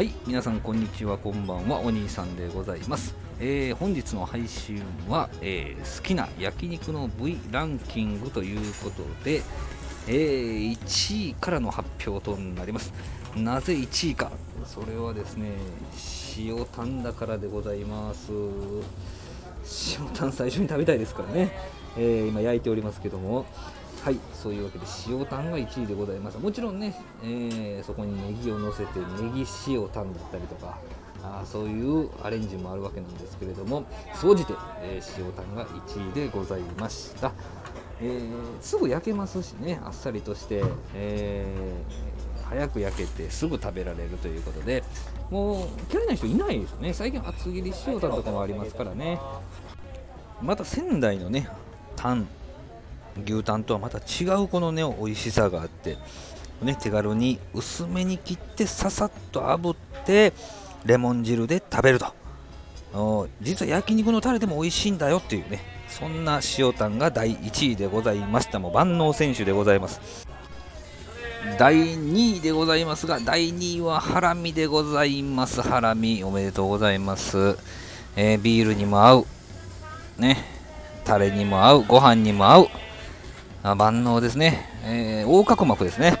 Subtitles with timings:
[0.00, 9.42] はい皆さんこんにちはこんばんはお兄さんでございます、えー本日の配信は、えー好きな焼肉の部位ランキングということで、
[10.08, 12.94] えー1位からの発表となります。
[13.36, 14.32] なぜ1位か。
[14.64, 15.50] それはですね
[16.38, 18.32] 塩タンだからでございます。
[20.00, 21.52] 塩タン最初に食べたいですからね、
[21.98, 23.44] え今焼いておりますけども。
[24.02, 26.38] はいそういうわけで塩タンが1位でございます。
[26.38, 30.78] もちろんね、えーそこにネギを乗せてネギ塩タンだったりとか
[31.22, 33.84] あそういうアレンジもあるわけなんですけれども
[34.14, 37.32] 総じて、えー塩タンが1位でございました、
[38.00, 38.30] えー
[38.62, 40.64] すぐ焼けますしねあっさりとして、
[40.94, 42.10] えー
[42.48, 44.82] 早く焼けてすぐ食べられるということで
[45.30, 46.92] もう嫌いな人いないですよね。
[46.92, 49.20] 最近厚切り塩タンとかもありますからね。
[50.42, 51.48] また仙台のね
[51.94, 52.26] タン。
[53.16, 55.98] 牛タンとはまた違うこのね美味しさがあって、
[56.62, 60.32] ね、手軽に薄めに切ってささっと炙って
[60.84, 62.14] レモン汁で食べると。
[63.40, 68.58] 実は焼肉のタレでも美味しいんだよっていうねそんな塩タンが第1位でございました。
[68.58, 70.26] も万能選手でございます。
[71.58, 75.62] 第2位でございますが第2位はハラミでございます。
[75.62, 77.56] ハラミおめでとうございます、
[78.16, 79.26] えービールにも合う。
[80.18, 80.44] ね
[81.04, 81.84] タレにも合う。
[81.84, 82.68] ご飯にも合う。
[83.62, 86.18] あ万能ですね、えー横隔膜ですね、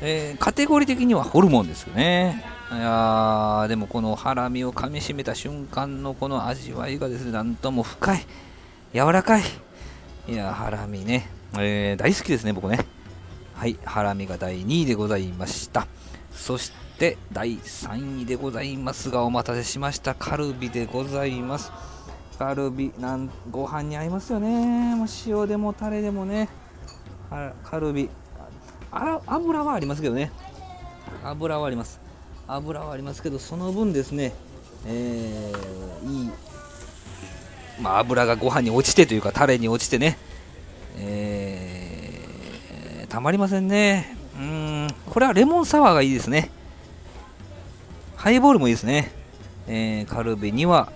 [0.00, 2.44] えーカテゴリー的にはホルモンですよね。
[2.72, 8.26] いやでもこのハラミを噛みしめた瞬間のこの味わいがですねなんとも深い。
[8.94, 9.42] 柔らかい。
[10.28, 12.84] いやハラミね、えー大好きですね僕ね。
[13.54, 15.86] はいハラミが第2位でございました。
[16.32, 20.14] そして第3位でございますがお待たせしました。
[20.14, 21.70] カルビでございます。
[22.38, 24.96] カルビなんご飯に合いますよね。
[24.96, 26.48] もう塩でもタレでもね。
[27.64, 28.08] カルビ。
[28.90, 30.30] あ油はありますけどね。
[31.24, 32.00] 油はあります。
[32.46, 34.32] 油はありますけどその分ですね
[34.86, 36.30] えーいい
[37.80, 40.18] まあ油がご飯に落ちてというかタレに落ちてね
[40.98, 44.16] えーたまりませんね。
[44.36, 46.50] うんこれはレモンサワーがいいですね。
[48.16, 49.12] ハイボールもいいですね、
[49.66, 50.92] えーカルビには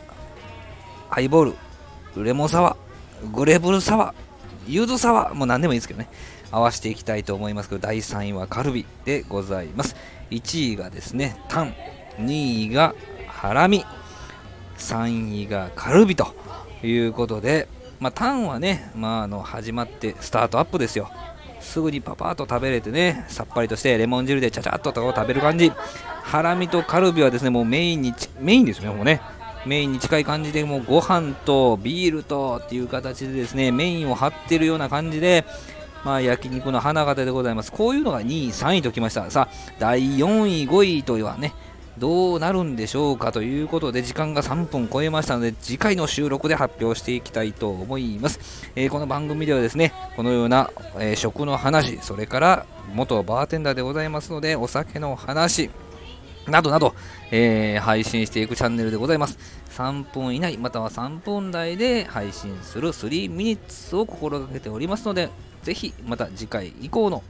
[1.11, 1.55] ハイボー
[2.16, 4.25] ルレモンサワーグレープルサワー。
[4.66, 6.09] ユズサワーもう何でもいいですけどね。
[6.50, 9.97] 合わせていきたいと思いますけど第3位はカルビでございます。
[10.31, 11.75] 1位がですねタン。
[12.19, 12.94] 2位が
[13.28, 13.84] ハラミ。
[14.78, 16.34] 3位がカルビと
[16.82, 17.69] いうことで、
[17.99, 21.10] まあ、タンはね、まあ、あの始まってスタートアップですよ。
[21.60, 25.72] すぐにパパッと食べれてねさっぱりとしてレモン汁でちゃちゃっと食べる感じ。
[26.22, 29.21] ハラミとカルビはですねもうメインにメインですねもうね。
[29.66, 35.44] メインに近い感じでもうご飯とビールとっていう形でですねメインを張ってるような感じで
[36.04, 37.72] まあ焼肉の花形でございます。
[37.72, 39.31] こういうのが2位3位ときました。
[39.31, 41.53] さあ第4位5位とはね
[41.99, 43.32] どうなるんでしょうか？
[43.32, 55.71] ということで時間が3分超えましたので次回の収録で発表していきたいと思います、えーこの番組ではですねこのような、えー食の話それから元バーテンダーでございますのでお酒の話
[56.49, 56.95] などなど、
[57.31, 59.39] えー配信していくチャンネルでございます。
[59.71, 65.29] 3分以内、または3分台で配信する3ミニッツを心がけておりますので、
[65.62, 67.23] ぜひまた次回以降の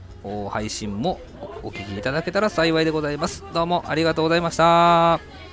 [0.49, 1.19] 配信も
[1.63, 3.43] お聴きいただけたら幸いでございます。
[3.53, 5.46] どうもありがとうございました。